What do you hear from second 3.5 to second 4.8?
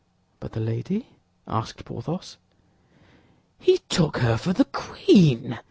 "He took her for the